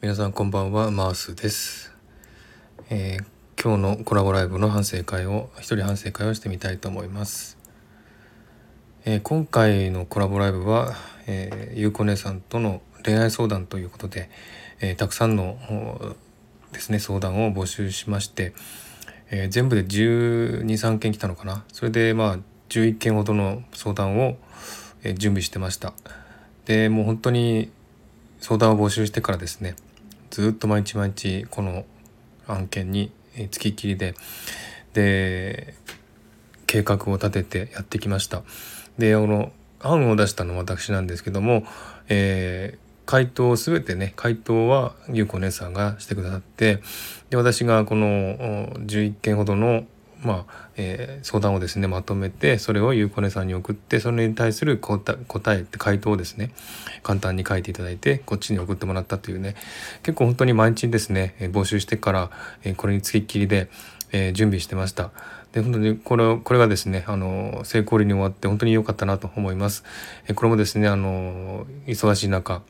[0.00, 1.92] 皆さんこんばんはマースです、
[2.88, 7.58] えー、今日のコラボライブの反省会を一人反省会をしてみたいと思います、
[9.04, 10.94] えー、今回のコラボライブは、
[11.26, 14.30] えー、ゆうこ姉さんとの恋愛相談ということで、
[14.80, 15.58] え、たくさんの
[16.70, 18.54] ですね相談を募集しまして、
[19.32, 21.64] え、全部で1 2 3件来たのかな。
[21.72, 22.38] それでまあ
[22.68, 24.36] 11件ほどの相談を、
[25.02, 25.92] え、準備してました。
[26.66, 27.70] でもう本当に
[28.40, 29.74] 相談を募集してからですね
[30.30, 31.84] ずっと毎日毎日この
[32.46, 33.12] 案件に
[33.50, 34.14] 付きっきりで
[34.92, 35.74] で
[36.66, 38.42] 計画を立ててやってきました。
[38.98, 41.64] でこの案を出したのは私なんですけども、
[42.08, 46.80] えー、回答全てね回答はゆうこ姉さんがしてくださって
[47.30, 49.84] で私がこの11件ほどの
[50.22, 55.16] まあえー、相談をですねまとめてそれをゆうこねさんに送ってそれに対する答
[55.56, 56.50] えって回答をですね
[57.02, 59.54] 簡単に書いていただいてこっちに送ってもらったというね
[60.02, 62.30] 結構本当に毎日ですね募集してから、
[62.64, 63.68] え、これにつきっきりで、
[64.12, 65.10] えー、準備してました。
[65.52, 69.84] で本当にこれこれがですねあの成功に終わって本当に良かったなと思います。
[70.26, 72.62] えこれもですねあの忙しい中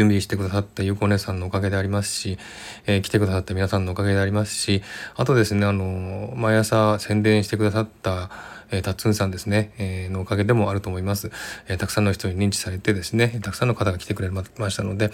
[0.00, 2.38] 準備してくださったゆうこお姉さんのおかげでありますし、
[2.86, 4.82] えー、来てくださった皆さんのおかげでありますし、
[5.14, 8.30] あとですね、あの、毎朝宣伝してくださった、
[8.70, 11.30] えー、タッツンさんですね、えー、のおかげでもあると思います、
[11.68, 15.10] えー、たくさんの人に認知されてですね、たくさんの方が来てくれましたので、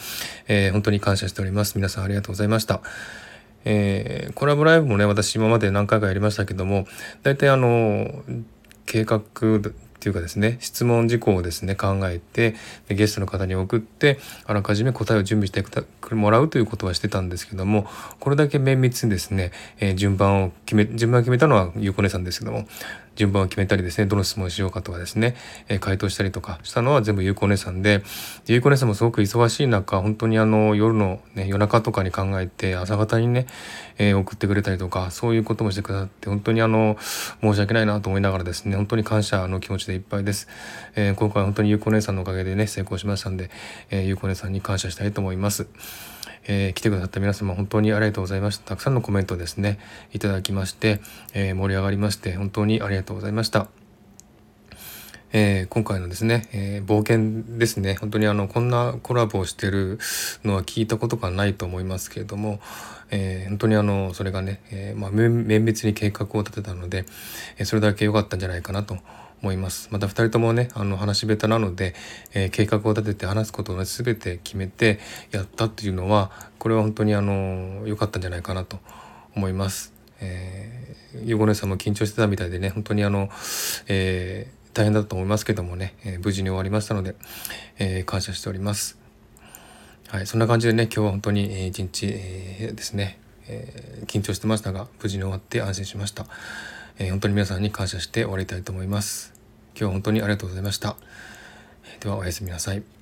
[0.47, 1.75] えー、本当に感謝しております。
[1.75, 2.81] 皆さんありがとうございました。
[3.65, 6.87] えー、コラボライブもね、私今まで何回かやりましたけども、
[7.25, 8.23] 大体あの、
[8.87, 9.21] 計画
[10.07, 12.55] というかですね質問事項をですね考えて
[12.89, 15.65] ゲストの方に送ってあらかじめ答えを準備して
[16.15, 17.89] もらうということはしてたんですけども
[18.21, 22.69] これだけ綿密にですね、えー、順番を決め順番を決めたのはゆうこねさんですけども
[23.17, 25.35] 順番を決めたりですね、どの質問をしようかとかですね、
[25.69, 28.03] え、回答したりとかしたのは全部ゆうこ姉さんで、
[28.47, 33.47] ゆうこ姉さんもすごく忙しい中、本当にあの夜のね、夜中とかに考えて朝方にね、
[33.99, 36.97] えー、送ってくれたりとか、そういうこともしてくださって、本当にあの、
[37.41, 40.49] 申し訳ないなと思いながらですね、本当に感謝の気持ちでいっぱいです。
[40.95, 43.51] えー、今回本当にゆうこ姉さんのおかげでね、成功しましたんで、
[43.91, 45.67] えー、ゆうこ姉さんに感謝したいと思います。
[46.49, 48.65] えー、来てくださった皆様本当にありがとうございました。
[48.65, 49.79] たくさんのコメントですね、
[50.13, 51.01] いただきまして、
[51.35, 53.69] えー、盛り上がりまして、本当にありがとうございました。
[55.33, 59.99] えー、今回のですね、えー、冒険ですね本当にあのこんなコラボをしてる
[60.45, 62.61] のは聞いたことがないと思いますけれども、
[63.11, 67.05] えー、本当にあのそれがね、えまあ、綿密に計画を立てたので、
[67.59, 68.97] えそれだけ良かったんじゃないかなと
[69.43, 69.89] 思います。
[69.91, 71.95] また2人ともねあの話し下手なので、
[72.33, 75.01] え、計画を立てて話すことを、ね、全て決めて
[75.33, 78.79] やったっていうのはこれは本当にあの良かったんじゃないかなと
[79.35, 79.93] 思います。
[80.21, 80.76] え、
[81.25, 83.29] ゆうご姉さんも緊張してたみたいでね本当にあの、
[83.89, 87.15] えー、大変だと思いますけどもね、えー、無事に終わりましたので、
[87.79, 88.99] えー、感謝しております。
[90.09, 96.27] はい、そんな感じでね今日は本当に一日、えー、ですね、え、緊張してましたが無事に終わって安心しました。
[96.99, 99.35] え、本当に皆さんに感謝して終わりたいと思います。
[99.75, 100.97] 今日は本当にありがとうございました。
[102.01, 102.96] ではおやすみなさい。